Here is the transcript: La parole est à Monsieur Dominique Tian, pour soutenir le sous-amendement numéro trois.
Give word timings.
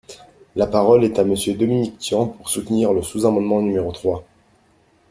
La 0.55 0.65
parole 0.65 1.03
est 1.03 1.19
à 1.19 1.23
Monsieur 1.23 1.53
Dominique 1.53 1.99
Tian, 1.99 2.25
pour 2.25 2.49
soutenir 2.49 2.91
le 2.91 3.03
sous-amendement 3.03 3.61
numéro 3.61 3.91
trois. 3.91 4.23